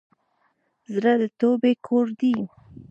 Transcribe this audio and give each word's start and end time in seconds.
زړه 0.93 1.13
د 1.21 1.23
توبې 1.39 1.73
کور 1.85 2.05
دی. 2.19 2.33